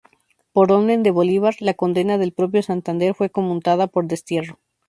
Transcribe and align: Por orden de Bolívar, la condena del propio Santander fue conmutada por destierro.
Por 0.51 0.67
orden 0.79 1.03
de 1.03 1.11
Bolívar, 1.11 1.53
la 1.59 1.75
condena 1.75 2.17
del 2.17 2.33
propio 2.33 2.63
Santander 2.63 3.13
fue 3.13 3.29
conmutada 3.29 3.85
por 3.85 4.07
destierro. 4.07 4.57